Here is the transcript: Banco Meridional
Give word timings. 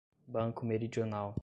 Banco 0.33 0.65
Meridional 0.65 1.35